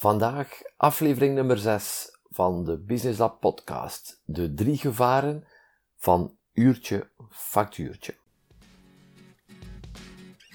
[0.00, 4.22] Vandaag aflevering nummer 6 van de Business Lab podcast.
[4.24, 5.44] De drie gevaren
[5.96, 8.14] van uurtje factuurtje.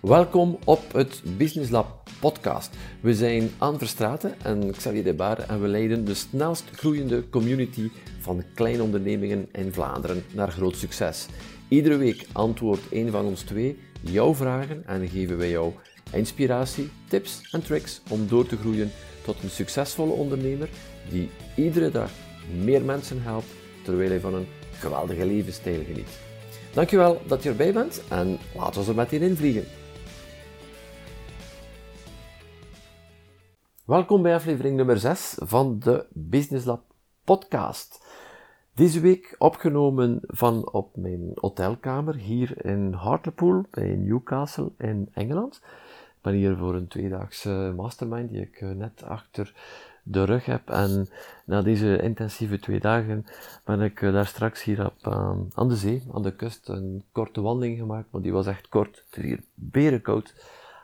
[0.01, 2.75] Welkom op het Business Lab podcast.
[3.01, 7.91] We zijn Anne Verstraten en Xavier De Baar en we leiden de snelst groeiende community
[8.19, 11.27] van kleine ondernemingen in Vlaanderen naar groot succes.
[11.67, 15.73] Iedere week antwoordt een van ons twee jouw vragen en geven wij jou
[16.11, 18.91] inspiratie, tips en tricks om door te groeien
[19.23, 20.69] tot een succesvolle ondernemer
[21.09, 22.11] die iedere dag
[22.63, 23.47] meer mensen helpt
[23.83, 26.19] terwijl hij van een geweldige levensstijl geniet.
[26.73, 29.65] Dankjewel dat je erbij bent en laten we er meteen in vliegen.
[33.85, 36.81] Welkom bij aflevering nummer 6 van de Business Lab
[37.23, 38.05] podcast.
[38.75, 45.61] Deze week opgenomen van op mijn hotelkamer hier in Hartlepool bij Newcastle in Engeland.
[46.23, 49.53] Ben hier voor een tweedaagse mastermind die ik eh, net achter
[50.03, 50.69] de rug heb.
[50.69, 51.09] En
[51.45, 53.25] na deze intensieve twee dagen
[53.63, 55.07] ben ik eh, daar straks hier op,
[55.53, 58.07] aan de zee, aan de kust, een korte wandeling gemaakt.
[58.11, 59.03] Want die was echt kort.
[59.09, 60.33] Het is hier berenkoud.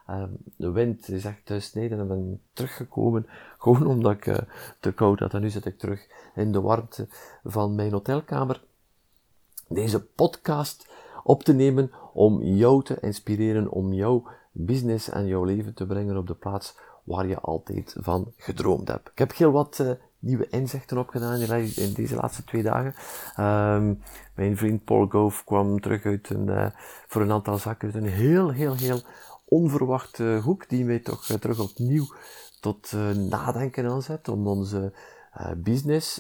[0.10, 3.28] Um, de wind is echt snijden en ben teruggekomen.
[3.58, 4.38] Gewoon omdat ik uh,
[4.80, 5.34] te koud had.
[5.34, 7.08] En nu zit ik terug in de warmte
[7.44, 8.62] van mijn hotelkamer.
[9.68, 10.88] Deze podcast
[11.24, 16.18] op te nemen om jou te inspireren, om jouw business en jouw leven te brengen
[16.18, 19.10] op de plaats waar je altijd van gedroomd hebt.
[19.10, 21.40] Ik heb heel wat uh, nieuwe inzichten opgedaan
[21.76, 22.94] in deze laatste twee dagen.
[23.46, 24.02] Um,
[24.36, 26.68] mijn vriend Paul Gove kwam terug uit een, uh,
[27.08, 29.02] voor een aantal zaken uit een heel, heel, heel
[29.46, 32.06] onverwachte hoek die mij toch uh, terug opnieuw
[32.62, 32.92] tot
[33.30, 34.94] nadenken aanzet om onze
[35.58, 36.14] business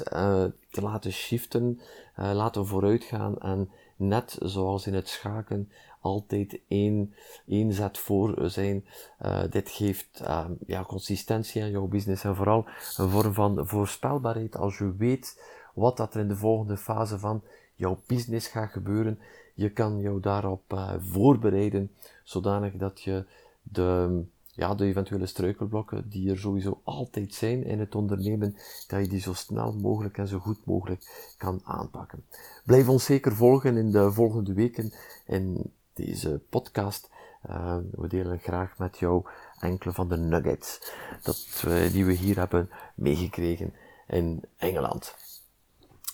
[0.69, 1.79] te laten shiften,
[2.15, 7.13] laten vooruitgaan en net zoals in het schaken altijd één,
[7.47, 8.85] één zet voor zijn.
[9.25, 12.65] Uh, dit geeft uh, ja, consistentie aan jouw business en vooral
[12.97, 15.41] een vorm van voorspelbaarheid als je weet
[15.73, 17.43] wat dat er in de volgende fase van
[17.75, 19.19] jouw business gaat gebeuren.
[19.53, 21.91] Je kan jou daarop uh, voorbereiden
[22.23, 23.25] zodanig dat je
[23.63, 28.55] de, ja, de eventuele struikelblokken die er sowieso altijd zijn in het ondernemen,
[28.87, 32.23] dat je die zo snel mogelijk en zo goed mogelijk kan aanpakken.
[32.65, 34.91] Blijf ons zeker volgen in de volgende weken
[35.25, 35.71] in
[36.05, 37.09] deze podcast.
[37.49, 39.25] Uh, we delen graag met jou
[39.59, 40.93] enkele van de nuggets
[41.23, 43.73] dat, uh, die we hier hebben meegekregen
[44.07, 45.15] in Engeland.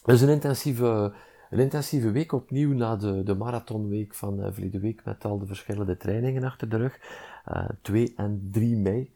[0.03, 1.13] Dus een intensieve,
[1.49, 5.45] een intensive week opnieuw na de, de marathonweek van uh, verleden week met al de
[5.45, 6.99] verschillende trainingen achter de rug.
[7.81, 9.13] 2 en 3 mei.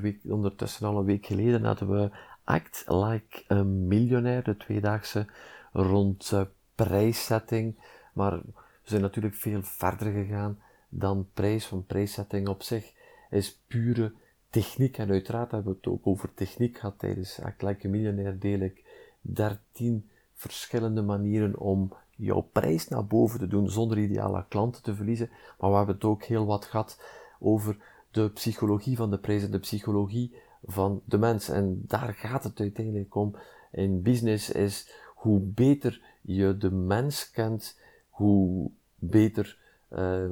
[0.00, 2.10] Week, ondertussen al een week geleden hadden we
[2.44, 5.26] Act Like a Millionaire, de tweedaagse
[5.72, 6.32] rond
[6.74, 7.78] prijszetting.
[8.12, 8.40] Maar
[8.88, 11.66] we zijn natuurlijk veel verder gegaan dan prijs.
[11.66, 12.92] Van prijszetting op zich
[13.30, 14.12] is pure
[14.50, 14.98] techniek.
[14.98, 18.60] En uiteraard hebben we het ook over techniek gehad tijdens Act Like a Millionaire deel
[18.60, 18.84] ik
[19.20, 25.30] 13 verschillende manieren om jouw prijs naar boven te doen zonder ideale klanten te verliezen.
[25.58, 27.00] Maar we hebben het ook heel wat gehad
[27.38, 27.76] over
[28.10, 30.34] de psychologie van de prijs en de psychologie
[30.64, 31.48] van de mens.
[31.48, 33.36] En daar gaat het uiteindelijk om.
[33.72, 37.78] In business is hoe beter je de mens kent,
[38.18, 39.58] hoe beter,
[39.92, 40.30] uh,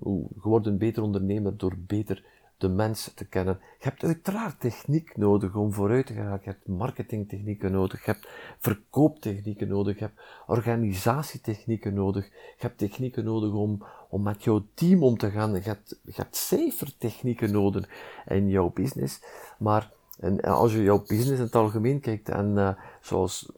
[0.00, 2.24] hoe, je een beter ondernemer door beter
[2.58, 3.58] de mensen te kennen.
[3.78, 6.38] Je hebt uiteraard techniek nodig om vooruit te gaan.
[6.42, 13.24] Je hebt marketingtechnieken nodig, je hebt verkooptechnieken nodig, je hebt organisatietechnieken nodig, je hebt technieken
[13.24, 15.54] nodig om, om met jouw team om te gaan.
[15.54, 17.88] Je hebt, je hebt cijfertechnieken nodig
[18.26, 19.22] in jouw business.
[19.58, 22.70] Maar en als je jouw business in het algemeen kijkt, en uh,
[23.00, 23.52] zoals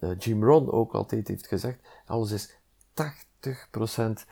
[0.00, 2.58] uh, Jim Rohn ook altijd heeft gezegd, alles is
[2.94, 4.26] 80%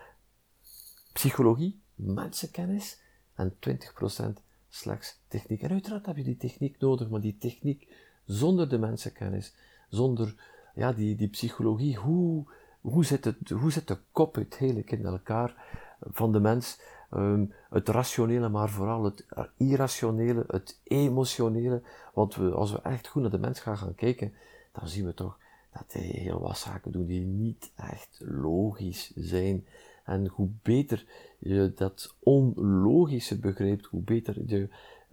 [1.12, 3.00] psychologie, mensenkennis
[3.34, 5.62] en 20% slechts techniek.
[5.62, 9.54] En uiteraard heb je die techniek nodig, maar die techniek zonder de mensenkennis,
[9.88, 10.34] zonder
[10.74, 12.46] ja, die, die psychologie, hoe,
[12.80, 15.54] hoe, zit het, hoe zit de kop uiteindelijk in elkaar
[16.00, 16.80] van de mens?
[17.14, 19.26] Um, het rationele, maar vooral het
[19.56, 21.82] irrationele, het emotionele.
[22.14, 24.32] Want we, als we echt goed naar de mens gaan, gaan kijken,
[24.72, 25.38] dan zien we toch
[25.72, 29.66] dat hij heel wat zaken doet die niet echt logisch zijn.
[30.04, 31.06] En hoe beter
[31.38, 34.68] je dat onlogische begrijpt, hoe beter je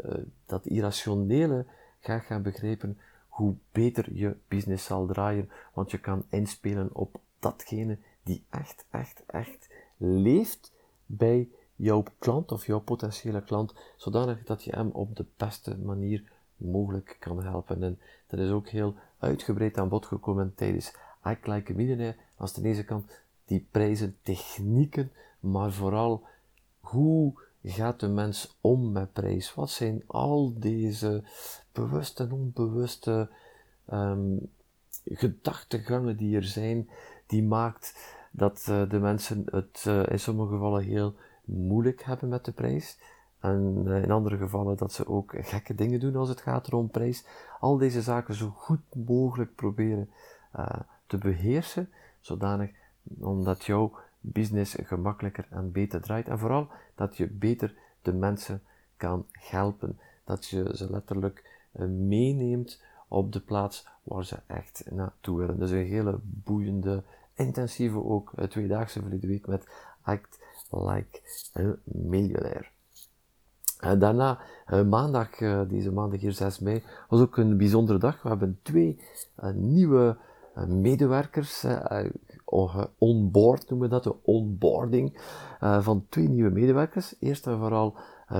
[0.05, 0.13] uh,
[0.45, 1.65] dat irrationele
[1.99, 2.97] gaat gaan begrijpen,
[3.27, 5.49] hoe beter je business zal draaien.
[5.73, 10.71] Want je kan inspelen op datgene die echt, echt, echt leeft
[11.05, 16.31] bij jouw klant of jouw potentiële klant, zodanig dat je hem op de beste manier
[16.57, 17.83] mogelijk kan helpen.
[17.83, 18.95] En dat is ook heel
[19.25, 22.15] uitgebreid aan bod gekomen tijdens Act Like a Millionaire.
[22.37, 23.11] Als de deze kant
[23.45, 26.23] die prijzen, technieken, maar vooral
[26.79, 27.33] hoe
[27.63, 29.53] gaat de mens om met prijs?
[29.53, 31.23] Wat zijn al deze
[31.71, 33.29] bewuste en onbewuste
[33.93, 34.51] um,
[35.05, 36.89] gedachtegangen die er zijn,
[37.27, 42.45] die maakt dat uh, de mensen het uh, in sommige gevallen heel moeilijk hebben met
[42.45, 42.97] de prijs.
[43.45, 46.89] En uh, in andere gevallen dat ze ook gekke dingen doen als het gaat om
[46.89, 47.25] prijs.
[47.59, 50.09] Al deze zaken zo goed mogelijk proberen
[51.07, 51.89] te beheersen,
[52.21, 52.71] zodanig
[53.19, 56.27] omdat jouw business gemakkelijker en beter draait.
[56.27, 58.61] En vooral dat je beter de mensen
[58.97, 59.99] kan helpen.
[60.23, 65.59] Dat je ze letterlijk meeneemt op de plaats waar ze echt naartoe willen.
[65.59, 67.03] Dus een hele boeiende,
[67.33, 69.67] intensieve ook, tweedaagse verleden week met
[70.01, 70.39] Act
[70.69, 71.21] Like
[71.57, 72.73] a Millionaire.
[73.83, 74.39] Uh, daarna,
[74.73, 75.29] uh, maandag,
[75.67, 78.21] deze maandag hier 6 mei, was ook een bijzondere dag.
[78.21, 78.99] We hebben twee
[79.53, 80.17] nieuwe
[80.67, 81.65] medewerkers
[82.97, 85.17] onboard, noemen we dat, de onboarding
[85.59, 87.15] van twee nieuwe medewerkers.
[87.19, 87.95] Eerst en vooral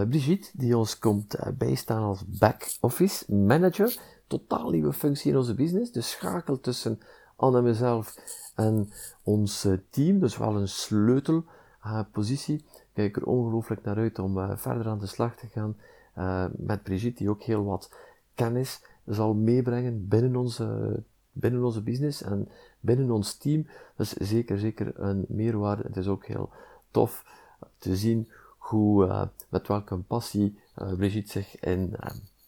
[0.09, 5.91] Brigitte, die ons komt bijstaan als back-office manager totaal nieuwe functie in onze business.
[5.91, 6.99] De schakel tussen
[7.35, 8.15] Anne en mezelf
[8.55, 8.89] en
[9.23, 10.19] ons eh, team.
[10.19, 12.65] Dus wel een sleutelpositie.
[12.95, 15.77] Kijk er ongelooflijk naar uit om uh, verder aan de slag te gaan
[16.17, 17.93] uh, met Brigitte, die ook heel wat
[18.35, 20.99] kennis zal meebrengen binnen onze,
[21.31, 22.49] binnen onze business en
[22.79, 23.67] binnen ons team.
[23.95, 25.83] Dus zeker, zeker een meerwaarde.
[25.83, 26.49] Het is ook heel
[26.91, 27.25] tof
[27.77, 30.59] te zien hoe, met welke passie
[30.97, 31.95] Brigitte zich in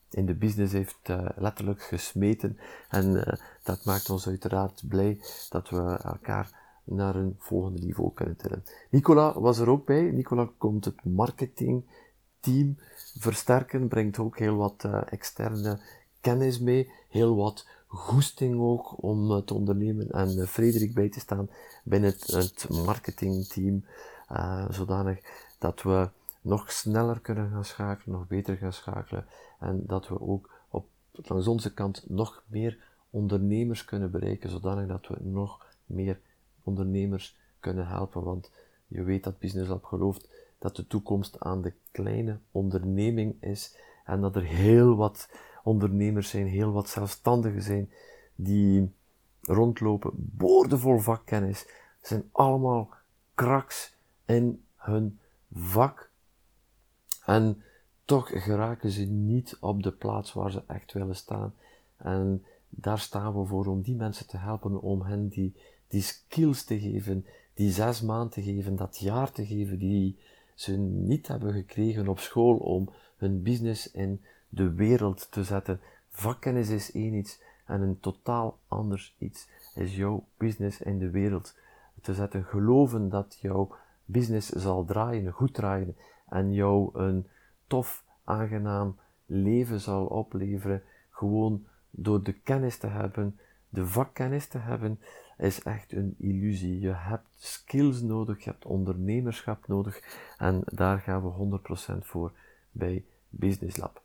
[0.09, 2.59] in de business heeft letterlijk gesmeten.
[2.89, 5.19] En dat maakt ons uiteraard blij
[5.50, 8.63] dat we elkaar naar een volgende niveau kunnen tillen.
[8.89, 10.01] Nicola was er ook bij.
[10.01, 12.78] Nicola komt het marketingteam
[13.19, 15.80] versterken, brengt ook heel wat uh, externe
[16.22, 21.50] kennis mee, heel wat goesting ook om te ondernemen en Frederik bij te staan
[21.84, 23.86] binnen het, het marketingteam,
[24.69, 25.19] zodanig
[25.60, 26.10] dat we
[26.42, 29.25] nog sneller kunnen gaan schakelen, nog beter gaan schakelen
[29.60, 32.78] en dat we ook op, langs onze kant nog meer
[33.10, 36.19] ondernemers kunnen bereiken, zodanig dat we nog meer
[36.67, 38.23] ondernemers kunnen helpen.
[38.23, 38.51] Want
[38.87, 40.29] je weet dat Business Lab gelooft
[40.59, 45.29] dat de toekomst aan de kleine onderneming is en dat er heel wat
[45.63, 47.91] ondernemers zijn, heel wat zelfstandigen zijn
[48.35, 48.91] die
[49.41, 51.67] rondlopen, boordevol vakkennis,
[52.01, 52.89] zijn allemaal
[53.35, 55.19] kraks in hun
[55.51, 56.09] vak.
[57.25, 57.61] En
[58.05, 61.53] toch geraken ze niet op de plaats waar ze echt willen staan.
[61.97, 65.55] En daar staan we voor om die mensen te helpen, om hen die,
[65.88, 70.19] die skills te geven, die zes maanden te geven, dat jaar te geven, die
[70.54, 75.80] ze niet hebben gekregen op school om hun business in de wereld te zetten.
[76.10, 79.48] Vakkennis is één iets en een totaal anders iets
[79.78, 81.56] is jouw business in de wereld
[82.01, 82.44] te zetten.
[82.44, 83.75] Geloven dat jouw
[84.06, 85.95] business zal draaien, goed draaien
[86.30, 87.28] en jou een
[87.68, 93.39] tof, aangenaam leven zal opleveren, gewoon door de kennis te hebben,
[93.69, 95.00] de vakkennis te hebben,
[95.38, 96.80] is echt een illusie.
[96.80, 100.01] Je hebt skills nodig, je hebt ondernemerschap nodig
[100.38, 101.60] en daar gaan we
[101.94, 102.31] 100% voor
[102.72, 104.01] bij Business Lab.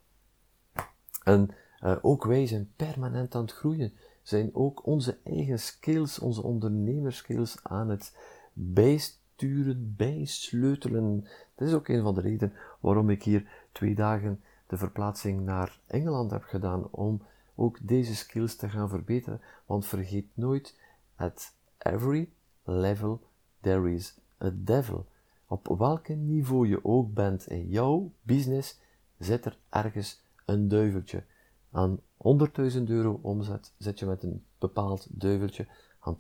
[1.23, 1.51] En
[1.85, 3.93] uh, ook wij zijn permanent aan het groeien,
[4.23, 8.17] zijn ook onze eigen skills, onze ondernemerskills aan het
[8.53, 11.27] bijsturen, bijsleutelen.
[11.55, 15.79] Dat is ook een van de redenen waarom ik hier twee dagen de verplaatsing naar
[15.87, 17.23] Engeland heb gedaan om
[17.55, 19.41] ook deze skills te gaan verbeteren.
[19.67, 20.79] Want vergeet nooit,
[21.23, 22.29] at every
[22.65, 23.21] level
[23.61, 25.07] there is a devil.
[25.47, 28.81] Op welk niveau je ook bent in jouw business,
[29.19, 31.25] zit er ergens een duiveltje.
[31.71, 35.67] Aan 100.000 euro omzet zit je met een bepaald duiveltje.
[35.99, 36.17] Aan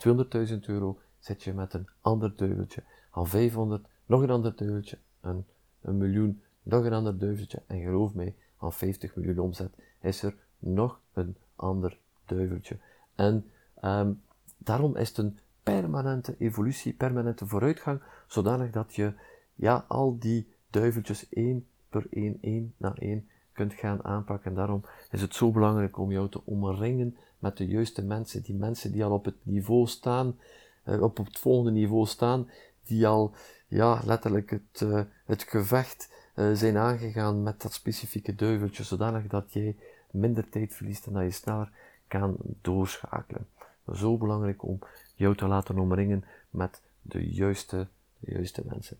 [0.48, 2.82] 200.000 euro zit je met een ander duiveltje.
[3.10, 4.98] Aan 500 nog een ander duiveltje.
[5.20, 5.46] En
[5.80, 7.62] een miljoen nog een ander duiveltje.
[7.66, 12.78] En geloof mij, aan 50 miljoen omzet is er nog een ander duiveltje.
[13.14, 13.50] En
[13.84, 14.22] um,
[14.64, 19.12] daarom is het een permanente evolutie, permanente vooruitgang, zodanig dat je
[19.54, 24.50] ja, al die duiveltjes één per één, één na één kunt gaan aanpakken.
[24.50, 28.54] En daarom is het zo belangrijk om jou te omringen met de juiste mensen, die
[28.54, 30.36] mensen die al op het niveau staan,
[30.84, 32.48] uh, op het volgende niveau staan,
[32.84, 33.34] die al
[33.68, 39.52] ja, letterlijk het, uh, het gevecht uh, zijn aangegaan met dat specifieke duiveltje, zodanig dat
[39.52, 39.76] jij
[40.10, 41.70] minder tijd verliest en dat je sneller
[42.08, 43.46] kan doorschakelen.
[43.94, 44.78] Zo belangrijk om
[45.14, 48.96] jou te laten omringen met de juiste, de juiste mensen.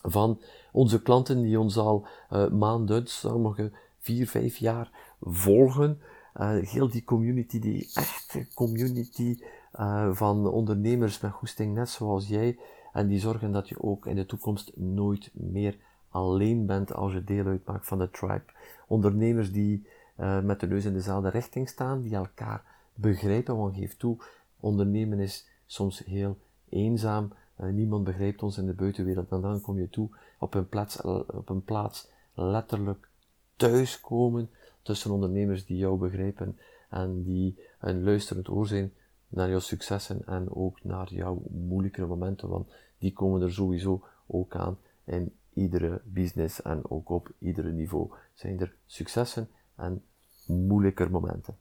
[0.01, 6.01] van onze klanten die ons al uh, maanden, sommige vier, vijf jaar volgen.
[6.39, 9.39] Uh, heel die community, die echte community
[9.79, 12.59] uh, van ondernemers met goesting, net zoals jij.
[12.93, 15.77] En die zorgen dat je ook in de toekomst nooit meer
[16.09, 18.45] alleen bent als je deel uitmaakt van de tribe.
[18.87, 19.87] Ondernemers die
[20.19, 24.17] uh, met de neus in dezelfde richting staan, die elkaar begrijpen, want geef toe,
[24.59, 26.37] ondernemen is soms heel
[26.69, 27.33] eenzaam.
[27.55, 29.31] Niemand begrijpt ons in de buitenwereld.
[29.31, 30.09] En dan kom je toe
[30.39, 33.09] op een plaats, op een plaats letterlijk
[33.55, 34.49] thuiskomen
[34.81, 36.57] tussen ondernemers die jou begrijpen
[36.89, 38.93] en die een luisterend oor zijn
[39.27, 44.55] naar jouw successen en ook naar jouw moeilijkere momenten, want die komen er sowieso ook
[44.55, 50.03] aan in iedere business en ook op iedere niveau zijn er successen en
[50.45, 51.57] moeilijker momenten.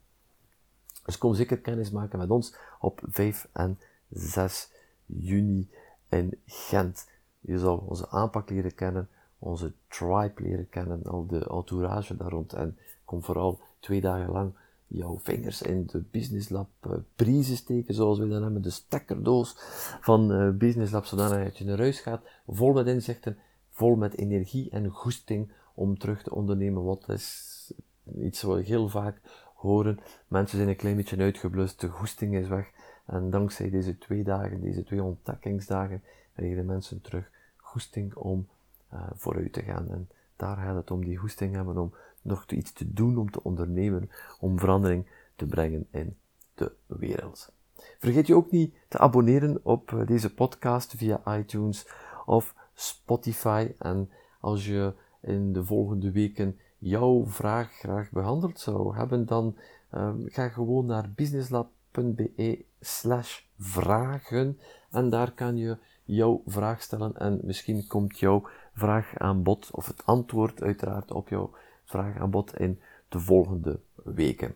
[1.05, 4.71] Dus kom zeker kennis maken met ons op 5 en 6
[5.05, 5.69] juni
[6.09, 7.09] in Gent.
[7.39, 9.09] Je zal onze aanpak leren kennen,
[9.39, 12.77] onze tribe leren kennen, al de entourage daar rond en
[13.11, 14.53] kom vooral twee dagen lang
[14.87, 19.55] jouw vingers in de Business Lab uh, prijzen steken, zoals we dan hebben, de stekkerdoos
[20.01, 23.37] van uh, Business Lab, zodat je naar huis gaat, vol met inzichten,
[23.69, 26.83] vol met energie en goesting om terug te ondernemen.
[26.83, 27.73] Wat is
[28.19, 29.21] iets wat we heel vaak
[29.55, 29.99] horen.
[30.27, 32.71] Mensen zijn een klein beetje uitgeblust, de goesting is weg.
[33.05, 36.03] En dankzij deze twee dagen, deze twee ontdekkingsdagen,
[36.33, 38.47] krijgen de mensen terug goesting om
[38.93, 39.89] uh, vooruit te gaan.
[39.89, 43.43] En daar gaat het om, die goesting hebben om nog iets te doen, om te
[43.43, 44.09] ondernemen,
[44.39, 46.17] om verandering te brengen in
[46.53, 47.53] de wereld.
[47.99, 51.87] Vergeet je ook niet te abonneren op eh, deze podcast via iTunes
[52.25, 53.71] of Spotify.
[53.77, 54.09] En
[54.39, 59.55] als je in de volgende weken jouw vraag graag behandeld zou hebben, dan
[59.91, 64.59] um, ga gewoon naar businesslab.be slash vragen
[64.91, 69.87] en daar kan je jouw vraag stellen en misschien komt jouw vraag aan bod, of
[69.87, 71.51] het antwoord uiteraard op jouw
[71.91, 72.79] vraag aan bod in
[73.09, 74.55] de volgende weken.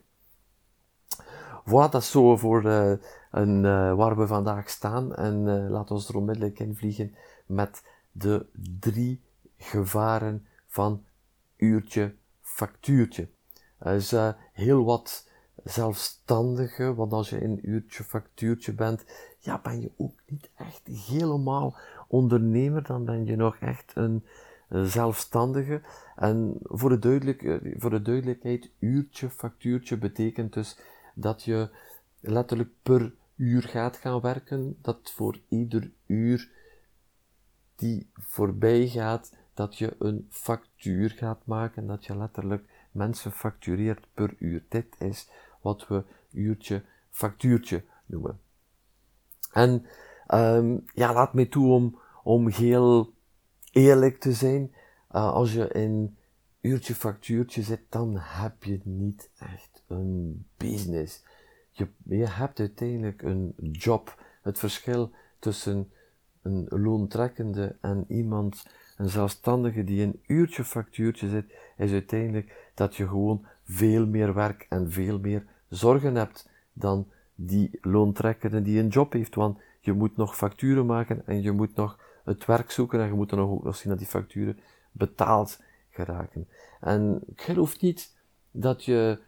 [1.65, 2.93] Voilà, dat is zo voor uh,
[3.31, 5.15] een, uh, waar we vandaag staan.
[5.15, 7.15] En uh, laten we er onmiddellijk in vliegen
[7.45, 8.45] met de
[8.79, 9.21] drie
[9.57, 11.03] gevaren van
[11.57, 13.27] uurtje factuurtje.
[13.77, 14.15] Er is
[14.53, 15.29] heel wat
[15.63, 19.05] zelfstandige, want als je in uurtje factuurtje bent,
[19.39, 21.75] ja, ben je ook niet echt helemaal
[22.07, 24.25] ondernemer, dan ben je nog echt een
[24.69, 25.81] zelfstandige.
[26.15, 30.77] En voor de, duidelijk, eh, voor de duidelijkheid, uurtje, factuurtje betekent dus
[31.13, 31.69] dat je
[32.19, 36.49] letterlijk per uur gaat gaan werken, dat voor ieder uur
[37.75, 44.35] die voorbij gaat, dat je een factuur gaat maken, dat je letterlijk mensen factureert per
[44.39, 44.63] uur.
[44.69, 45.29] Dit is
[45.61, 48.39] wat we uurtje, factuurtje noemen.
[49.51, 49.85] En
[50.33, 53.13] um, ja, laat mij toe om, om heel
[53.75, 54.73] eerlijk te zijn,
[55.11, 56.17] uh, als je in
[56.61, 61.23] uurtje factuurtje zit, dan heb je niet echt een business.
[61.71, 64.23] Je, je hebt uiteindelijk een job.
[64.41, 65.91] Het verschil tussen
[66.41, 68.65] een loontrekkende en iemand,
[68.97, 74.65] een zelfstandige die in uurtje factuurtje zit, is uiteindelijk dat je gewoon veel meer werk
[74.69, 79.35] en veel meer zorgen hebt dan die loontrekkende die een job heeft.
[79.35, 83.13] Want je moet nog facturen maken en je moet nog het werk zoeken en je
[83.13, 84.59] moet dan ook nog zien dat die facturen
[84.91, 86.47] betaald geraken.
[86.79, 88.15] En ik geloof niet
[88.51, 89.19] dat je,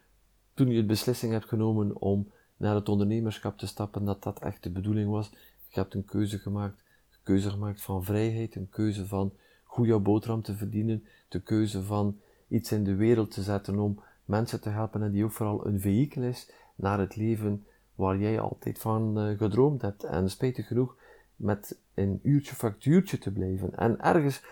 [0.54, 4.62] toen je de beslissing hebt genomen om naar het ondernemerschap te stappen, dat dat echt
[4.62, 5.30] de bedoeling was.
[5.68, 9.32] Je hebt een keuze gemaakt, een keuze gemaakt van vrijheid, een keuze van
[9.64, 14.02] goed jouw boterham te verdienen, de keuze van iets in de wereld te zetten om
[14.24, 18.40] mensen te helpen en die ook vooral een vehikel is naar het leven waar jij
[18.40, 20.04] altijd van uh, gedroomd hebt.
[20.04, 20.96] En spijtig genoeg
[21.38, 23.74] met een uurtje factuurtje te blijven.
[23.76, 24.42] En ergens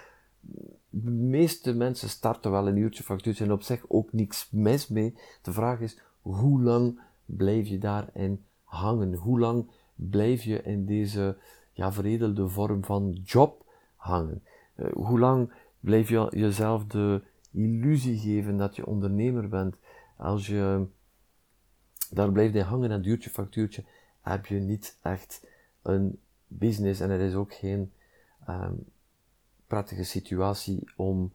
[0.91, 5.15] de meeste mensen starten wel een uurtje factuurtje en op zich ook niks mis mee.
[5.43, 9.15] De vraag is, hoe lang blijf je daarin hangen?
[9.15, 11.37] Hoe lang blijf je in deze
[11.73, 13.65] ja, veredelde vorm van job
[13.97, 14.43] hangen?
[14.77, 19.77] Uh, hoe lang blijf je jezelf de illusie geven dat je ondernemer bent?
[20.17, 20.87] Als je
[22.11, 23.85] daar blijft in hangen en duurtje factuurtje,
[24.21, 25.47] heb je niet echt
[25.83, 27.93] een business en er is ook geen
[28.49, 28.85] um,
[29.67, 31.33] prettige situatie om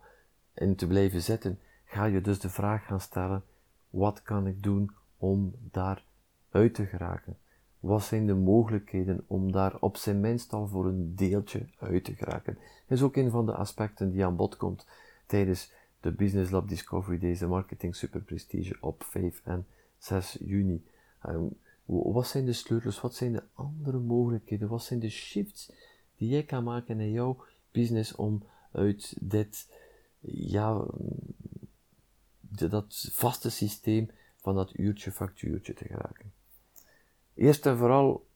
[0.54, 1.60] in te blijven zitten.
[1.86, 3.44] Ga je dus de vraag gaan stellen,
[3.90, 6.06] wat kan ik doen om daar
[6.52, 7.38] uit te geraken?
[7.80, 12.14] Wat zijn de mogelijkheden om daar op zijn minst al voor een deeltje uit te
[12.14, 12.54] geraken?
[12.88, 14.88] Dat is ook een van de aspecten die aan bod komt
[15.26, 19.66] tijdens de Business Lab Discovery Days, de Marketing Super Prestige op 5 en
[19.98, 20.86] 6 juni.
[21.26, 23.02] Um, wat zijn de sleutels?
[23.02, 24.68] Wat zijn de andere mogelijkheden?
[24.68, 25.72] Wat zijn de shifts
[26.18, 29.70] die jij kan maken in jouw business om uit dit,
[30.20, 30.86] ja,
[32.40, 36.34] dat vaste systeem van dat uurtje factuurtje te geraken?
[37.34, 38.28] Eerst en vooral,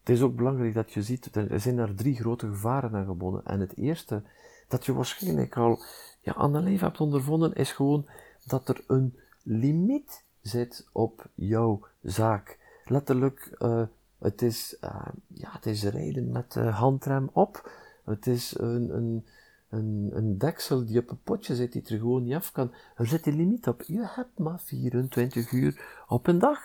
[0.00, 3.44] het is ook belangrijk dat je ziet, er zijn daar drie grote gevaren aan gebonden.
[3.44, 4.22] En het eerste,
[4.68, 5.82] dat je waarschijnlijk al
[6.24, 8.08] aan de leven hebt ondervonden, is gewoon
[8.44, 12.58] dat er een limiet zit op jouw zaak.
[12.84, 13.82] Letterlijk, uh,
[14.18, 17.70] het, is, uh, ja, het is rijden met handrem op.
[18.04, 19.26] Het is een, een,
[19.68, 22.72] een, een deksel die op een potje zit die er gewoon niet af kan.
[22.96, 23.82] Er zit een limiet op.
[23.82, 26.58] Je hebt maar 24 uur op een dag.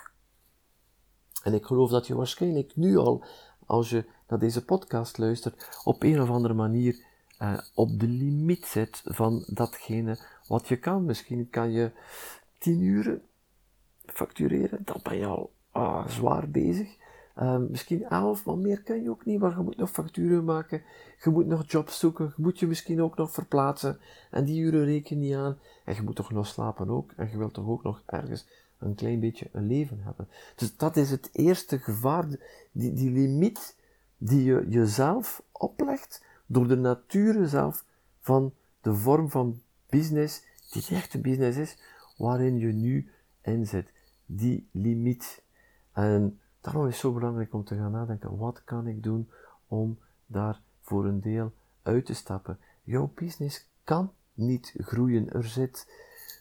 [1.43, 3.23] En ik geloof dat je waarschijnlijk nu al,
[3.65, 7.05] als je naar deze podcast luistert, op een of andere manier
[7.41, 11.05] uh, op de limiet zit van datgene wat je kan.
[11.05, 11.91] Misschien kan je
[12.57, 13.21] 10 uur
[14.13, 16.95] factureren, dan ben je al ah, zwaar bezig.
[17.41, 20.81] Um, misschien 11, maar meer kan je ook niet, maar je moet nog facturen maken,
[21.23, 23.99] je moet nog jobs zoeken, je moet je misschien ook nog verplaatsen
[24.31, 25.57] en die uren reken niet aan.
[25.85, 28.47] En je moet toch nog slapen ook, en je wilt toch ook nog ergens
[28.79, 30.27] een klein beetje een leven hebben.
[30.55, 32.25] Dus dat is het eerste gevaar,
[32.71, 33.75] die, die limiet
[34.17, 37.85] die je jezelf oplegt door de natuur zelf
[38.19, 41.77] van de vorm van business, die echte business is,
[42.17, 43.09] waarin je nu
[43.41, 43.91] in zit
[44.27, 45.43] die limiet.
[45.91, 49.29] En daarom is het zo belangrijk om te gaan nadenken, wat kan ik doen
[49.67, 52.59] om daar voor een deel uit te stappen.
[52.83, 55.33] Jouw business kan niet groeien.
[55.33, 55.91] Er zit,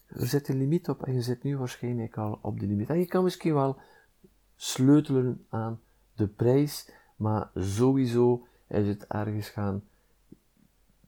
[0.07, 2.88] er zit een limiet op en je zit nu waarschijnlijk al op de limiet.
[2.88, 3.77] En je kan misschien wel
[4.57, 5.81] sleutelen aan
[6.14, 9.83] de prijs, maar sowieso is het ergens gaan,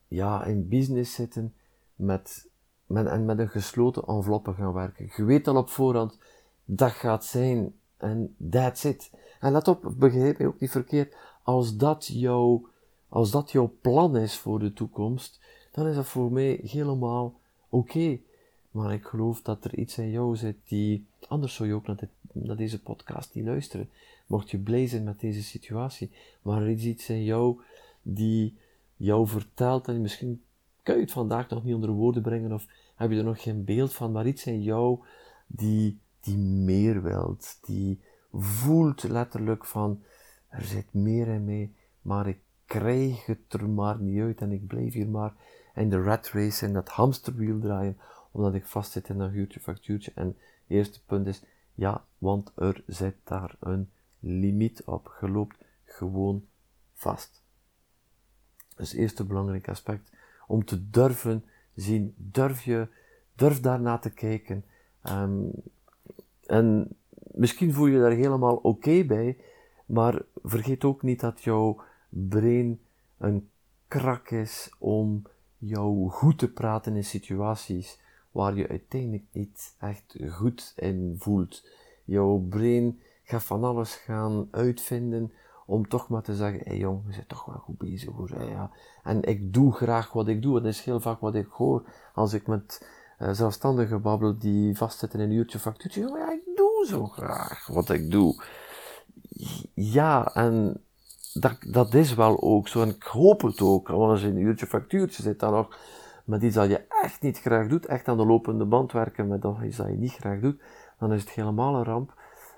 [0.09, 1.55] ja, in business zitten
[1.95, 2.51] met,
[2.87, 5.11] met, en met een gesloten enveloppe gaan werken.
[5.17, 6.19] Je weet al op voorhand,
[6.71, 9.11] dat gaat zijn en that's it.
[9.41, 12.69] En let op, begrijp me ook niet verkeerd, als dat jouw,
[13.09, 15.41] als dat jouw plan is voor de toekomst,
[15.73, 17.35] dan is dat voor mij helemaal
[17.69, 18.19] oké.
[18.71, 21.87] Maar ik geloof dat er iets in jou zit die, anders zou je ook
[22.33, 23.91] naar deze podcast niet luisteren.
[24.27, 26.11] Mocht je blij zijn met deze situatie,
[26.43, 27.61] maar er is iets in jou
[28.03, 28.57] die
[28.97, 30.43] jou vertelt en misschien
[30.83, 33.65] kan je het vandaag nog niet onder woorden brengen of heb je er nog geen
[33.65, 34.99] beeld van, maar iets in jou
[35.47, 35.99] die
[36.29, 38.01] die meer wilt, die
[38.33, 40.03] voelt letterlijk van,
[40.49, 44.67] er zit meer in mij, maar ik krijg het er maar niet uit en ik
[44.67, 45.35] blijf hier maar
[45.75, 47.99] in de rat race, in dat hamsterwiel draaien,
[48.31, 50.13] omdat ik vastzit in dat huurtje, factuurtje.
[50.15, 50.37] En het
[50.67, 51.43] eerste punt is,
[51.75, 55.17] ja, want er zit daar een limiet op.
[55.21, 56.45] Je loopt gewoon
[56.95, 57.43] vast.
[58.77, 60.13] Dus eerste belangrijk aspect,
[60.47, 62.89] om te durven zien, durf je,
[63.35, 64.65] durf daarna te kijken.
[65.03, 65.51] Um,
[66.49, 69.37] en misschien voel je daar helemaal oké bij,
[69.87, 72.81] maar vergeet ook niet dat jouw brein
[73.19, 73.49] een
[73.89, 75.23] krak is om
[75.59, 81.67] jou goed te praten in situaties waar je uiteindelijk niet echt goed in voelt.
[82.05, 85.33] Jouw brein gaat van alles gaan uitvinden
[85.67, 88.31] om toch maar te zeggen, hé hey jong, je zit toch wel goed bezig hoor.
[89.03, 90.55] En ik doe graag wat ik doe.
[90.55, 91.83] Dat is heel vaak wat ik hoor
[92.15, 96.01] als ik met uh, zelfstandigen babbel die vastzitten in een uurtje factuurtje.
[96.01, 98.43] Ja, ik doe zo graag wat ik doe.
[99.75, 100.83] Ja, en
[101.33, 102.83] dat, dat is wel ook zo.
[102.83, 103.89] En ik hoop het ook.
[103.89, 105.77] Want als je in een uurtje factuurtje zit, dan nog
[106.25, 109.45] met iets dat je echt niet graag doet, echt aan de lopende band werken met
[109.65, 110.61] iets dat je niet graag doet,
[110.99, 112.15] dan is het helemaal een ramp.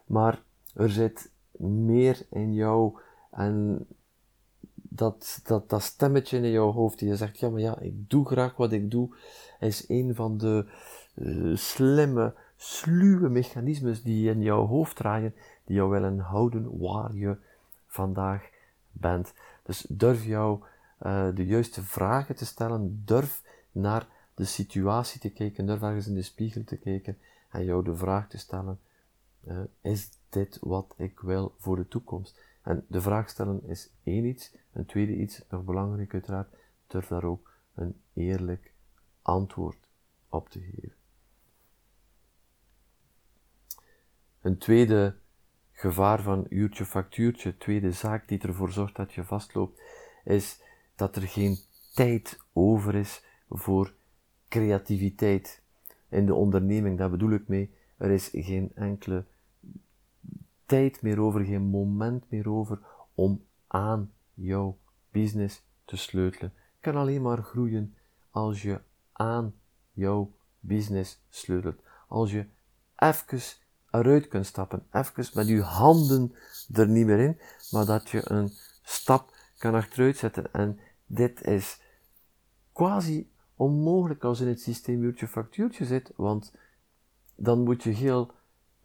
[0.07, 0.43] Maar
[0.75, 2.99] er zit meer in jou
[3.31, 3.87] en
[4.75, 8.27] dat, dat, dat stemmetje in jouw hoofd die je zegt, ja, maar ja, ik doe
[8.27, 9.15] graag wat ik doe,
[9.69, 10.67] is een van de
[11.15, 17.37] uh, slimme, sluwe mechanismes die in jouw hoofd draaien, die jou willen houden waar je
[17.87, 18.49] vandaag
[18.93, 19.35] bent.
[19.63, 20.63] Dus durf jou
[21.03, 23.03] uh, de juiste vragen te stellen.
[23.05, 23.43] Durf
[23.73, 25.67] naar de situatie te kijken.
[25.67, 27.19] Durf ergens in de spiegel te kijken
[27.51, 28.79] en jou de vraag te stellen:
[29.49, 32.41] uh, is dit wat ik wil voor de toekomst?
[32.63, 34.55] En de vraag stellen is één iets.
[34.73, 36.55] Een tweede iets, nog belangrijk uiteraard,
[36.87, 38.73] durf daar ook een eerlijk
[39.23, 39.89] antwoord
[40.29, 40.95] op te geven.
[44.41, 45.17] Een tweede
[45.73, 49.83] gevaar van uurtje factuurtje, tweede zaak die ervoor zorgt dat je vastloopt,
[50.25, 50.63] is
[50.95, 51.59] dat er geen
[51.95, 53.95] tijd over is voor
[54.49, 55.63] creativiteit
[56.09, 56.99] in de onderneming.
[56.99, 59.25] Daar bedoel ik mee, er is geen enkele
[60.67, 62.79] tijd meer over, geen moment meer over
[63.15, 64.79] om aan jouw
[65.11, 66.53] business te sleutelen.
[66.55, 67.95] Het kan alleen maar groeien
[68.31, 68.81] als je
[69.21, 69.55] aan
[69.93, 71.81] jouw business sleutelt.
[72.09, 72.47] Als je
[72.97, 73.41] even
[73.91, 76.35] eruit kunt stappen, even met je handen
[76.73, 77.39] er niet meer in,
[77.71, 78.51] maar dat je een
[78.83, 80.53] stap kan achteruit zetten.
[80.53, 81.81] En dit is
[82.73, 86.55] quasi onmogelijk als in het systeem uurtje factuurtje zit, want
[87.35, 88.31] dan moet je heel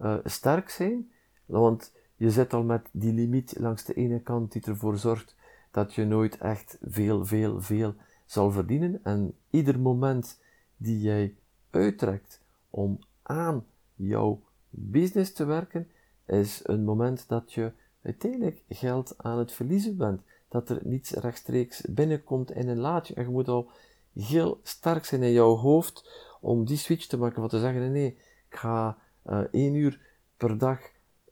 [0.01, 1.11] uh, sterk zijn,
[1.45, 5.35] want je zit al met die limiet langs de ene kant die ervoor zorgt
[5.71, 8.99] dat je nooit echt veel, veel, veel zal verdienen.
[9.03, 10.39] En ieder moment
[10.77, 11.35] die jij
[11.69, 15.91] uittrekt om aan jouw business te werken,
[16.25, 20.21] is een moment dat je uiteindelijk geld aan het verliezen bent.
[20.47, 23.13] Dat er niets rechtstreeks binnenkomt in een laadje.
[23.13, 23.69] En je moet al
[24.13, 26.09] heel sterk zijn in jouw hoofd
[26.41, 27.39] om die switch te maken.
[27.39, 28.17] Van te zeggen, nee,
[28.49, 30.01] ik ga uh, één uur
[30.37, 30.79] per dag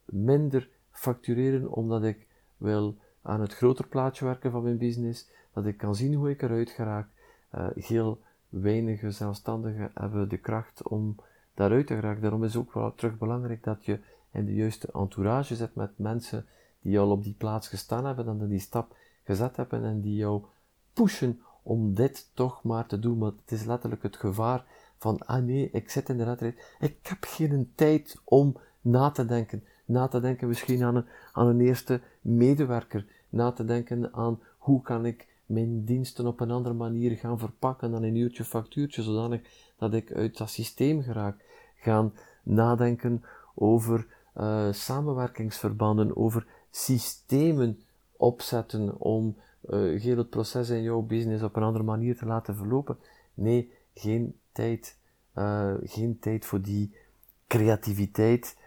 [0.05, 2.27] minder factureren omdat ik
[2.57, 5.29] wil aan het groter plaatje werken van mijn business.
[5.53, 7.07] Dat ik kan zien hoe ik eruit geraak.
[7.55, 11.15] Uh, heel weinige zelfstandigen hebben de kracht om
[11.53, 12.21] daaruit te geraken.
[12.21, 13.99] Daarom is ook wel terug belangrijk dat je
[14.31, 16.45] in de juiste entourage zet met mensen
[16.81, 20.43] die al op die plaats gestaan hebben en die stap gezet hebben en die jou
[20.93, 23.17] pushen om dit toch maar te doen.
[23.17, 24.65] Maar het is letterlijk het gevaar
[24.97, 26.75] van, ah nee, ik zit in de redrijd.
[26.79, 29.63] Ik heb geen tijd om na te denken.
[29.85, 33.05] Na te denken misschien aan een, aan een eerste medewerker.
[33.29, 37.91] Na te denken aan hoe kan ik mijn diensten op een andere manier gaan verpakken
[37.91, 39.41] dan een uurtje factuurtje, zodanig
[39.77, 41.35] dat ik uit dat systeem geraak.
[41.75, 42.13] Gaan
[42.43, 47.79] nadenken over uh, samenwerkingsverbanden, over systemen
[48.17, 49.35] opzetten om
[49.69, 52.97] uh, heel het proces in jouw business op een andere manier te laten verlopen.
[53.33, 54.97] Nee, geen tijd.
[55.35, 56.95] Uh, geen tijd voor die
[57.47, 58.61] creativiteit.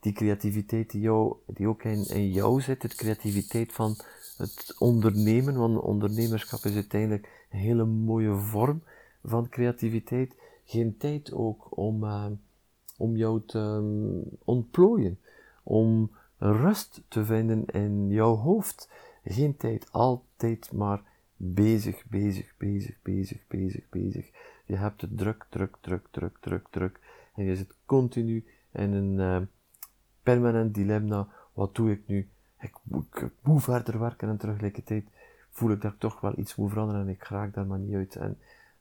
[0.00, 3.96] Die creativiteit die, jou, die ook in, in jou zit, de creativiteit van
[4.38, 8.82] het ondernemen, want ondernemerschap is uiteindelijk een hele mooie vorm
[9.22, 10.36] van creativiteit.
[10.64, 12.26] Geen tijd ook om, uh,
[12.96, 15.18] om jou te um, ontplooien,
[15.62, 18.90] om rust te vinden in jouw hoofd.
[19.24, 21.02] Geen tijd, altijd maar
[21.36, 24.30] bezig, bezig, bezig, bezig, bezig, bezig.
[24.66, 27.00] Je hebt het druk, druk, druk, druk, druk, druk.
[27.34, 29.46] En je zit continu in een uh,
[30.22, 31.28] permanent dilemma.
[31.52, 32.28] Wat doe ik nu?
[32.60, 32.76] Ik
[33.12, 35.04] ik moet verder werken en tegelijkertijd
[35.50, 37.94] voel ik dat ik toch wel iets moet veranderen en ik raak daar maar niet
[37.94, 38.16] uit.
[38.16, 38.38] En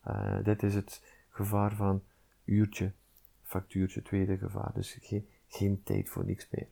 [0.08, 2.04] uh, dit is het gevaar van
[2.46, 2.92] uurtje,
[3.44, 4.72] factuurtje, tweede gevaar.
[4.74, 6.68] Dus geen, geen tijd voor niks meer.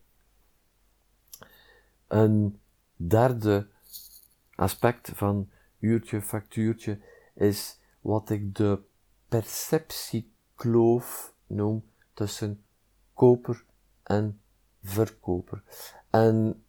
[2.07, 2.59] Een
[2.95, 3.67] derde
[4.55, 6.99] aspect van uurtje, factuurtje
[7.33, 8.79] is wat ik de
[9.27, 12.63] perceptiekloof noem tussen
[13.13, 13.63] koper
[14.03, 14.41] en
[14.83, 15.63] verkoper.
[16.09, 16.64] En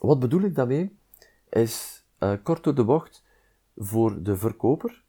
[0.00, 0.98] wat bedoel ik daarmee?
[1.48, 3.24] Is uh, kort door de bocht
[3.76, 5.04] voor de verkoper,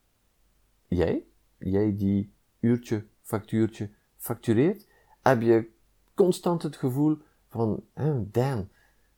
[0.88, 1.26] jij,
[1.58, 4.88] jij die uurtje, factuurtje factureert,
[5.22, 5.70] heb je
[6.14, 7.84] constant het gevoel van,
[8.32, 8.70] damn,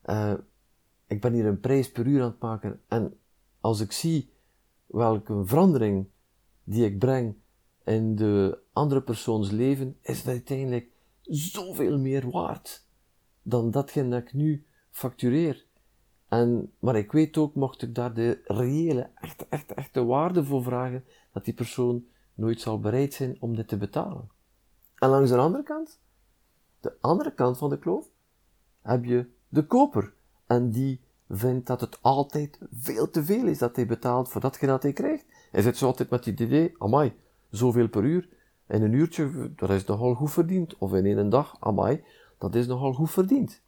[0.05, 0.33] uh,
[1.07, 3.17] ik ben hier een prijs per uur aan het maken en
[3.59, 4.29] als ik zie
[4.85, 6.07] welke verandering
[6.63, 7.35] die ik breng
[7.83, 10.89] in de andere persoons leven, is het uiteindelijk
[11.21, 12.85] zoveel meer waard
[13.41, 15.65] dan datgene dat ik nu factureer.
[16.27, 20.63] En, maar ik weet ook, mocht ik daar de reële, echte, echte, echte waarde voor
[20.63, 24.29] vragen, dat die persoon nooit zal bereid zijn om dit te betalen.
[24.97, 25.99] En langs de andere kant,
[26.79, 28.05] de andere kant van de kloof,
[28.81, 30.13] heb je de koper.
[30.45, 34.71] En die vindt dat het altijd veel te veel is dat hij betaalt voor datgene
[34.71, 35.25] dat hij krijgt.
[35.51, 37.13] Hij zit zo altijd met het idee, amai,
[37.49, 38.29] zoveel per uur.
[38.67, 40.77] In een uurtje, dat is nogal goed verdiend.
[40.77, 42.03] Of in één dag, amai,
[42.37, 43.61] dat is nogal goed verdiend.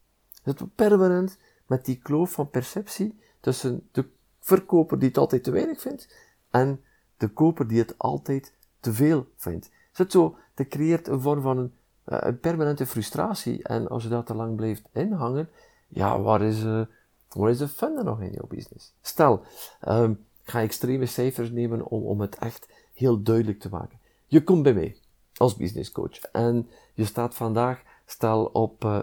[0.44, 4.06] Het permanent met die kloof van perceptie tussen de
[4.40, 6.16] verkoper die het altijd te weinig vindt
[6.50, 6.82] en
[7.18, 9.70] de koper die het altijd te veel vindt.
[9.92, 14.10] Zit zo, dat creëert een vorm van een, eh, een, permanente frustratie en als je
[14.10, 15.50] dat te lang blijft inhangen,
[15.88, 16.82] ja, waar is, uh,
[17.30, 18.94] waar is de fun nog in jouw business?
[19.02, 19.44] Stel,
[19.88, 24.00] um, Ik ga extreme cijfers nemen om, om het echt heel duidelijk te maken.
[24.26, 24.98] Je komt bij mij
[25.38, 29.00] als business coach en je staat vandaag, stel op uh,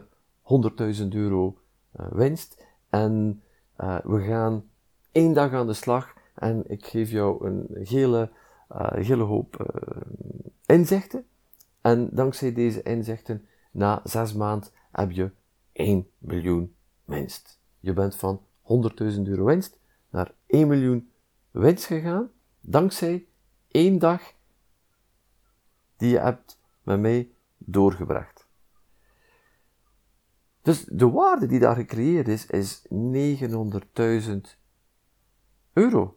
[0.51, 1.59] 100.000 euro
[2.01, 3.43] uh, winst en
[3.79, 4.71] uh, we gaan
[5.13, 8.31] één dag aan de slag en ik geef jou een hele,
[8.95, 9.73] hele hoop
[10.67, 11.25] inzichten.
[11.81, 15.31] En dankzij deze inzichten, na zes maanden heb je
[15.73, 17.61] 1 miljoen winst.
[17.81, 19.79] Je bent van 100.000 euro winst
[20.11, 21.11] naar 1 miljoen
[21.51, 23.27] winst gegaan, dankzij
[23.69, 24.33] één dag
[25.97, 28.40] die je hebt met mij doorgebracht.
[30.63, 32.87] Dus de waarde die daar gecreëerd is, is
[34.29, 34.41] 900.000
[35.73, 36.17] euro.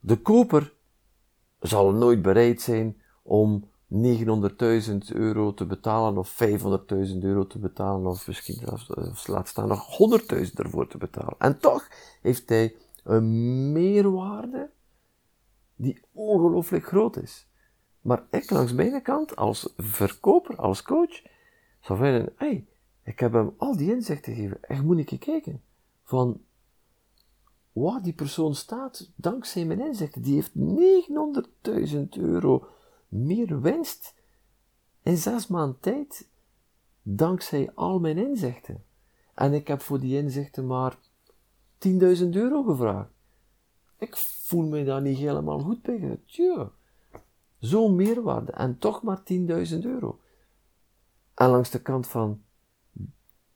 [0.00, 0.74] De koper
[1.60, 6.56] zal nooit bereid zijn om 900.000 euro te betalen of 500.000
[7.20, 11.34] euro te betalen of misschien zelfs, laat staan nog 100.000 ervoor te betalen.
[11.38, 11.88] En toch
[12.22, 14.70] heeft hij een meerwaarde
[15.76, 17.48] die ongelooflijk groot is.
[18.00, 21.22] Maar ik langs mijn kant, als verkoper, als coach,
[21.80, 22.66] zou vinden, hey,
[23.04, 24.62] ik heb hem al die inzichten gegeven.
[24.62, 25.62] Echt moet ik kijken.
[26.02, 26.40] Van
[27.72, 30.22] waar die persoon staat, dankzij mijn inzichten.
[30.22, 30.52] Die heeft
[31.94, 32.66] 900.000 euro
[33.08, 34.14] meer winst
[35.02, 36.28] in zes maanden tijd,
[37.02, 38.84] dankzij al mijn inzichten.
[39.34, 40.98] En ik heb voor die inzichten maar
[41.88, 43.10] 10.000 euro gevraagd.
[43.98, 46.20] Ik voel me daar niet helemaal goed bij.
[46.26, 46.70] Tja,
[47.58, 50.20] zo'n meerwaarde en toch maar 10.000 euro.
[51.34, 52.43] En langs de kant van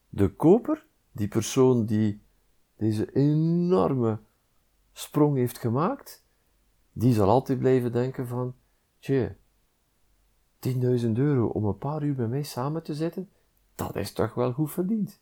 [0.08, 2.22] de koper, die persoon die
[2.76, 4.18] deze enorme
[4.92, 6.24] sprong heeft gemaakt,
[6.92, 8.54] die zal altijd blijven denken van,
[8.98, 9.36] tje,
[10.60, 13.28] 10.000 euro om een paar uur bij mij samen te zitten,
[13.74, 15.20] dat is toch wel goed verdiend.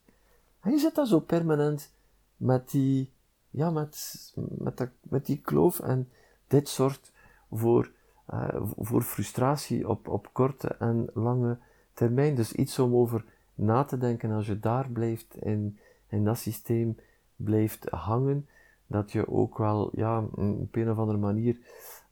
[0.60, 1.94] En je zit daar zo permanent
[2.36, 3.12] met die,
[3.50, 6.10] ja, met, met, met die kloof en
[6.46, 7.12] dit zorgt
[7.50, 7.92] voor,
[8.30, 11.58] uh, voor frustratie op, op korte en lange
[11.92, 12.34] termijn.
[12.34, 13.24] Dus iets om over
[13.56, 16.96] na te denken als je daar blijft in, in dat systeem
[17.36, 18.48] blijft hangen,
[18.86, 21.58] dat je ook wel, ja, op een of andere manier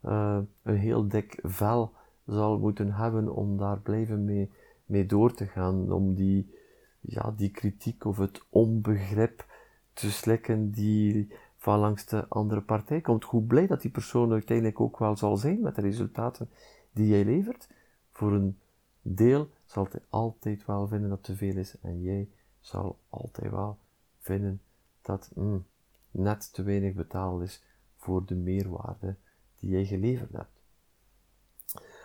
[0.04, 1.92] uh, een heel dik vel
[2.26, 4.50] zal moeten hebben om daar blijven mee,
[4.86, 6.54] mee door te gaan, om die,
[7.00, 9.46] ja, die kritiek of het onbegrip
[9.92, 13.24] te slikken die van langs de andere partij komt.
[13.24, 16.48] Hoe blij dat die persoon uiteindelijk ook wel zal zijn met de resultaten
[16.92, 17.68] die jij levert.
[18.10, 18.58] Voor een
[19.06, 22.28] deel zal altijd wel vinden dat te veel is en jij
[22.60, 23.78] zal altijd wel
[24.18, 24.60] vinden
[25.02, 25.66] dat mm,
[26.10, 27.62] net te weinig betaald is
[27.96, 29.16] voor de meerwaarde
[29.58, 30.60] die jij geleverd hebt.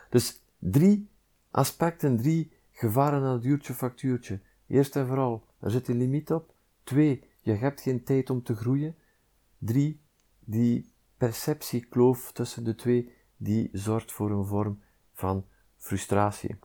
[0.09, 1.09] Dus drie
[1.51, 4.39] aspecten, drie gevaren aan het duurtje factuurtje.
[4.67, 6.53] Eerst en vooral, er zit een limiet op.
[6.83, 8.95] Twee, je hebt geen tijd om te groeien.
[9.57, 10.01] Drie,
[10.39, 14.81] die perceptiekloof tussen de twee, die zorgt voor een vorm
[15.13, 15.45] van
[15.77, 16.59] frustratie.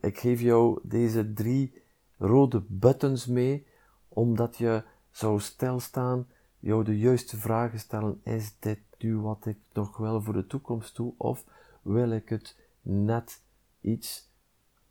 [0.00, 1.82] Ik geef jou deze drie
[2.18, 3.66] rode buttons mee,
[4.08, 6.26] omdat je zou stilstaan,
[6.58, 8.20] jou de juiste vragen stellen.
[8.24, 11.12] Is dit nu wat ik nog wel voor de toekomst doe?
[11.16, 11.44] Of
[11.82, 13.42] wil ik het net
[13.80, 14.30] iets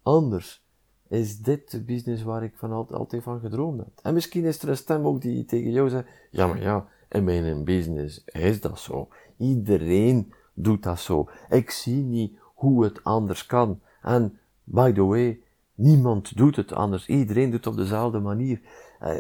[0.01, 0.67] anders?
[1.07, 3.99] Is dit de business waar ik van altijd, altijd van gedroomd heb?
[4.01, 7.23] En misschien is er een stem ook die tegen jou zegt, ja maar ja, in
[7.23, 9.07] mijn business is dat zo.
[9.37, 11.29] Iedereen doet dat zo.
[11.49, 13.81] Ik zie niet hoe het anders kan.
[14.01, 15.41] En, by the way,
[15.73, 17.07] niemand doet het anders.
[17.07, 18.61] Iedereen doet het op dezelfde manier.
[19.01, 19.19] Uh,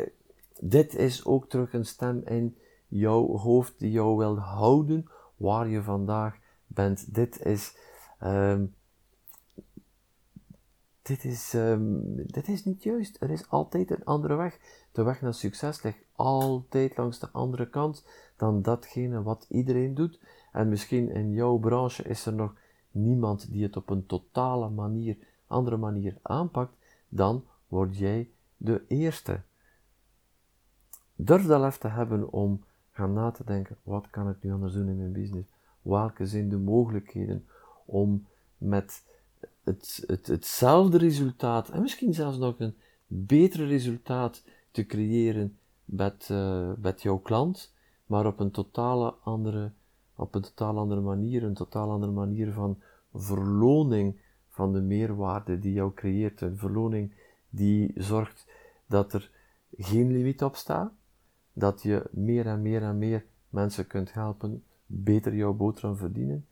[0.59, 2.57] dit is ook terug een stem in
[2.87, 7.13] jouw hoofd die jou wil houden waar je vandaag bent.
[7.13, 7.77] Dit is,
[8.23, 8.75] um,
[11.01, 13.21] dit is, um, dit is niet juist.
[13.21, 14.59] Er is altijd een andere weg.
[14.91, 18.05] De weg naar succes ligt altijd langs de andere kant
[18.37, 20.19] dan datgene wat iedereen doet.
[20.51, 22.55] En misschien in jouw branche is er nog
[22.91, 25.17] niemand die het op een totale manier,
[25.49, 26.73] andere manier aanpakt,
[27.09, 29.41] dan word jij de eerste.
[31.15, 34.73] Durf dat lef te hebben om gaan na te denken, wat kan ik nu anders
[34.73, 35.49] doen in mijn business?
[35.81, 37.45] welke zijn de mogelijkheden
[37.85, 39.05] om met
[39.63, 42.75] het, het, hetzelfde resultaat en misschien zelfs nog een
[43.07, 47.73] beter resultaat te creëren met, uh, met jouw klant,
[48.05, 49.71] maar op een totale andere,
[50.15, 52.77] op een totaal andere manier, een totaal andere manier van
[53.13, 54.19] verloning
[54.59, 57.11] van de meerwaarde die jou creëert, een verloning
[57.49, 58.45] die zorgt
[58.85, 59.31] dat er
[59.77, 60.91] geen limiet op staat,
[61.53, 66.45] dat je meer en meer en meer mensen kunt helpen beter jouw boterham verdienen,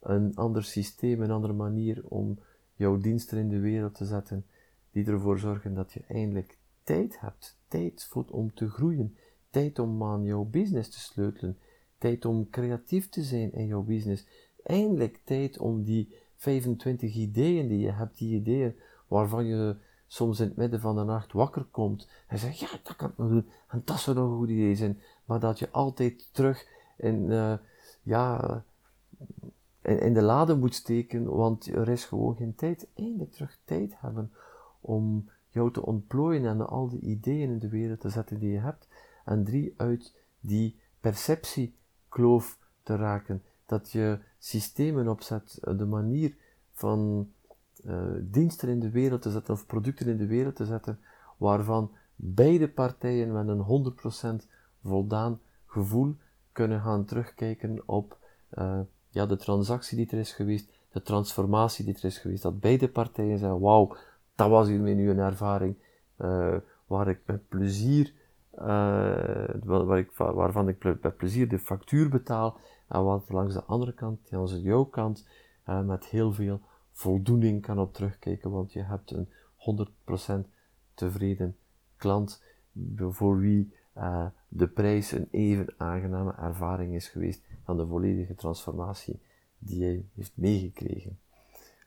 [0.00, 2.38] een ander systeem, een andere manier om
[2.74, 4.46] jouw diensten in de wereld te zetten,
[4.90, 9.16] die ervoor zorgen dat je eindelijk tijd hebt, tijd om te groeien,
[9.50, 11.58] tijd om aan jouw business te sleutelen,
[11.98, 14.26] tijd om creatief te zijn in jouw business.
[14.62, 18.76] Eindelijk tijd om die 25 ideeën die je hebt, die ideeën
[19.08, 19.76] waarvan je
[20.06, 23.16] soms in het midden van de nacht wakker komt en zegt, ja, dat kan ik
[23.16, 26.66] nog doen, en dat zou nog een goed idee zijn, maar dat je altijd terug
[26.96, 27.54] in, uh,
[28.02, 28.64] ja,
[29.82, 32.88] in, in, de lade moet steken, want er is gewoon geen tijd.
[32.94, 34.32] Eindelijk terug tijd hebben
[34.80, 38.58] om jou te ontplooien en al die ideeën in de wereld te zetten die je
[38.58, 38.88] hebt.
[39.24, 43.42] En drie, uit die perceptiekloof te raken.
[43.66, 46.36] Dat je systemen opzet, de manier
[46.72, 47.28] van
[47.84, 50.98] uh, diensten in de wereld te zetten of producten in de wereld te zetten,
[51.36, 54.46] waarvan beide partijen met een 100%
[54.82, 56.14] voldaan gevoel
[56.52, 58.18] kunnen gaan terugkijken op
[58.58, 62.42] uh, ja, de transactie die er is geweest, de transformatie die er is geweest.
[62.42, 63.96] Dat beide partijen zeggen, wauw,
[64.34, 65.76] dat was hiermee nu een ervaring
[66.86, 68.12] waar ik met plezier,
[69.96, 74.52] ik, waarvan ik met plezier de factuur betaal en wat langs de andere kant, langs
[74.52, 75.26] jouw kant,
[75.64, 76.60] met heel veel
[76.92, 79.28] voldoening kan op terugkijken, want je hebt een
[80.44, 80.48] 100%
[80.94, 81.56] tevreden
[81.96, 82.42] klant
[82.98, 89.20] voor wie uh, de prijs een even aangename ervaring is geweest dan de volledige transformatie
[89.58, 91.18] die hij heeft meegekregen.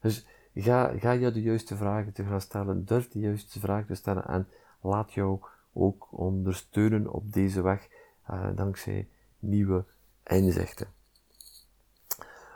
[0.02, 3.96] Dus ga, ga je de juiste vragen te gaan stellen, durf de juiste vragen te
[3.96, 4.48] stellen en
[4.82, 5.40] laat jou
[5.74, 7.88] ook ondersteunen op deze weg
[8.30, 9.08] uh, dankzij
[9.40, 9.86] nieuwe
[10.28, 10.88] inzichten.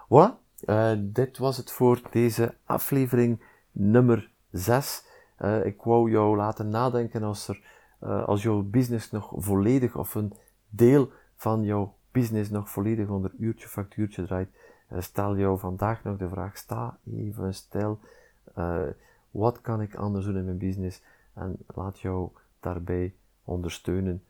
[0.07, 5.03] Voilà, uh, dit was het voor deze aflevering nummer 6.
[5.39, 7.61] Uh, eh, ik wou jou laten nadenken als, er,
[8.03, 10.33] uh, als jouw business nog volledig of een
[10.69, 14.49] deel van jouw business nog volledig onder uurtje factuurtje draait.
[14.97, 17.99] stel jou vandaag nog de vraag, sta even stil,
[19.31, 21.01] wat kan ik anders doen in mijn business?
[21.33, 22.29] En laat jou
[22.59, 24.23] daarbij ondersteunen.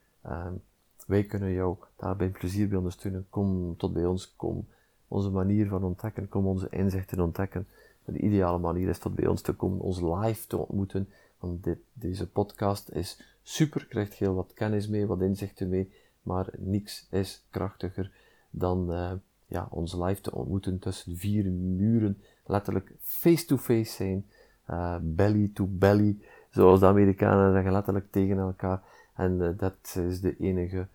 [1.06, 3.26] Wij kunnen jou daarbij plezier bij ondersteunen.
[3.30, 4.66] Kom tot bij ons, kom
[5.08, 7.66] onze manier van ontdekken, kom onze inzichten ontdekken.
[8.04, 11.08] De ideale manier is tot bij ons te komen, ons live te ontmoeten.
[11.38, 16.48] Want dit, deze podcast is super, krijgt heel wat kennis mee, wat inzichten mee, maar
[16.58, 18.10] niks is krachtiger
[18.50, 19.12] dan uh,
[19.46, 24.26] ja, ons live te ontmoeten tussen vier muren, letterlijk face-to-face zijn,
[24.70, 26.18] uh, belly to belly,
[26.52, 28.82] zoals de Amerikanen zeggen, letterlijk tegen elkaar.
[29.14, 30.86] En uh, dat is de enige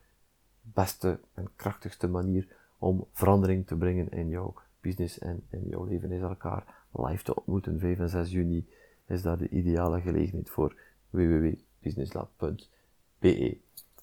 [0.62, 6.12] beste en krachtigste manier om verandering te brengen in jouw business en in jouw leven.
[6.12, 7.80] Is elkaar live te ontmoeten.
[7.80, 8.68] 5 en 6 juni
[9.08, 10.76] is daar de ideale gelegenheid voor
[11.10, 13.58] www.businesslab.be.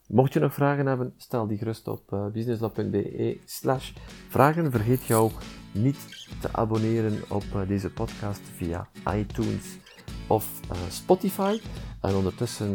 [0.08, 3.92] Mocht je nog vragen hebben, stel die gerust op uh, businesslab.be slash
[4.28, 4.70] vragen.
[4.70, 5.30] Vergeet jou
[5.72, 9.78] niet te abonneren op uh, deze podcast via iTunes
[10.26, 11.60] of uh, Spotify.
[12.00, 12.72] En ondertussen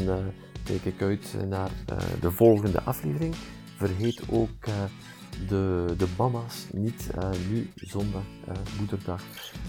[0.63, 1.71] kijk ik uit naar
[2.21, 3.35] de volgende aflevering.
[3.77, 4.65] Vergeet ook
[5.47, 7.09] de, de mama's niet
[7.49, 8.23] nu zondag,
[8.77, 9.23] moederdag,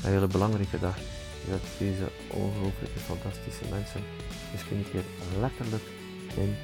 [0.04, 0.96] een hele belangrijke dag.
[1.50, 4.00] Dat deze ongelooflijke, fantastische mensen
[4.52, 5.04] misschien een keer
[5.40, 5.82] letterlijk
[6.36, 6.54] in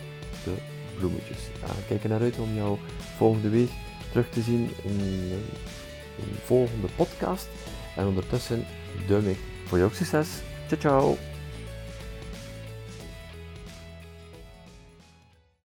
[0.44, 0.55] de
[0.98, 1.38] bloemetjes.
[1.62, 2.79] Uh, kijk er naar uit om jou
[3.16, 3.70] volgende week
[4.11, 5.00] terug te zien in
[6.18, 7.48] een volgende podcast.
[7.96, 8.64] En ondertussen
[9.09, 10.29] duim ik voor jouw succes.
[10.68, 11.36] Ciao, ciao!